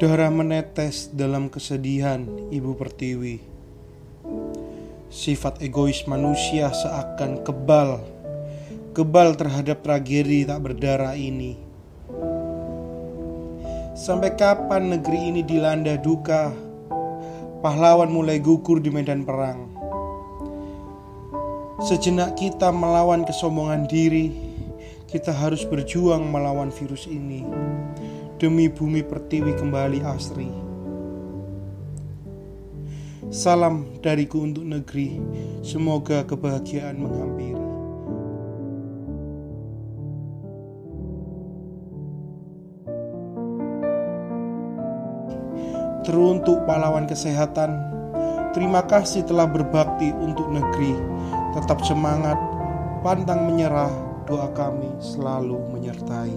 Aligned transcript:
Darah 0.00 0.32
menetes 0.32 1.12
dalam 1.12 1.52
kesedihan 1.52 2.24
Ibu 2.48 2.72
Pertiwi. 2.72 3.36
Sifat 5.12 5.60
egois 5.60 6.08
manusia 6.08 6.72
seakan 6.72 7.44
kebal, 7.44 8.00
kebal 8.96 9.36
terhadap 9.36 9.84
tragedi 9.84 10.48
tak 10.48 10.64
berdarah 10.64 11.12
ini. 11.12 11.60
Sampai 13.92 14.40
kapan 14.40 14.96
negeri 14.96 15.36
ini 15.36 15.44
dilanda 15.44 16.00
duka? 16.00 16.48
Pahlawan 17.60 18.08
mulai 18.08 18.40
gugur 18.40 18.80
di 18.80 18.88
medan 18.88 19.28
perang. 19.28 19.68
Sejenak 21.84 22.40
kita 22.40 22.72
melawan 22.72 23.28
kesombongan 23.28 23.84
diri, 23.84 24.32
kita 25.12 25.36
harus 25.36 25.60
berjuang 25.68 26.24
melawan 26.24 26.72
virus 26.72 27.04
ini 27.04 27.44
demi 28.40 28.72
bumi 28.72 29.04
pertiwi 29.04 29.52
kembali 29.52 30.00
asri. 30.00 30.48
Salam 33.28 33.84
dariku 34.00 34.40
untuk 34.40 34.64
negeri, 34.64 35.20
semoga 35.60 36.24
kebahagiaan 36.24 36.96
menghampiri. 36.96 37.68
Teruntuk 46.08 46.64
pahlawan 46.64 47.04
kesehatan, 47.04 47.76
terima 48.56 48.80
kasih 48.88 49.20
telah 49.28 49.44
berbakti 49.44 50.16
untuk 50.16 50.48
negeri. 50.48 50.96
Tetap 51.52 51.84
semangat, 51.84 52.40
pantang 53.04 53.52
menyerah, 53.52 53.92
doa 54.24 54.48
kami 54.56 54.88
selalu 54.98 55.60
menyertai. 55.76 56.34